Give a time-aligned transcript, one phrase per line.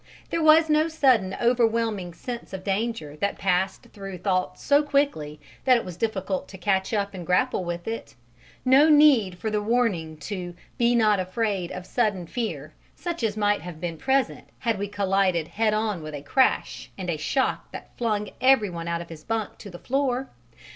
[0.31, 5.77] There was no sudden overwhelming sense of danger that passed through thought so quickly that
[5.77, 8.15] it was difficult to catch up and grapple with it
[8.65, 13.61] no need for the warning to "be not afraid of sudden fear," such as might
[13.61, 17.95] have been present had we collided head on with a crash and a shock that
[17.95, 20.31] flung everyone out of his bunk to the floor.